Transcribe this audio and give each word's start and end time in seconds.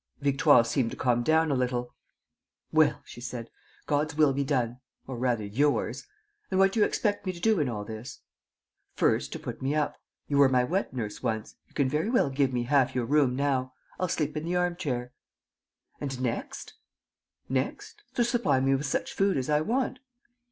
Victoire 0.19 0.65
seemed 0.65 0.89
to 0.89 0.97
calm 0.97 1.21
down 1.21 1.51
a 1.51 1.55
little: 1.55 1.93
"Well," 2.71 3.03
she 3.05 3.21
said, 3.21 3.51
"God's 3.85 4.15
will 4.15 4.33
be 4.33 4.43
done... 4.43 4.79
or 5.05 5.15
rather 5.15 5.45
yours. 5.45 6.07
And 6.49 6.59
what 6.59 6.71
do 6.71 6.79
you 6.79 6.85
expect 6.87 7.23
me 7.23 7.31
to 7.33 7.39
do 7.39 7.59
in 7.59 7.69
all 7.69 7.85
this?" 7.85 8.21
"First, 8.95 9.31
to 9.33 9.37
put 9.37 9.61
me 9.61 9.75
up. 9.75 9.95
You 10.27 10.39
were 10.39 10.49
my 10.49 10.63
wet 10.63 10.91
nurse 10.91 11.21
once. 11.21 11.53
You 11.67 11.75
can 11.75 11.87
very 11.87 12.09
well 12.09 12.31
give 12.31 12.51
me 12.51 12.63
half 12.63 12.95
your 12.95 13.05
room 13.05 13.35
now. 13.35 13.73
I'll 13.99 14.07
sleep 14.07 14.35
in 14.35 14.43
the 14.45 14.55
armchair." 14.55 15.11
"And 15.99 16.19
next?" 16.19 16.73
"Next? 17.47 18.01
To 18.15 18.23
supply 18.23 18.59
me 18.59 18.73
with 18.73 18.87
such 18.87 19.13
food 19.13 19.37
as 19.37 19.51
I 19.51 19.61
want." 19.61 19.99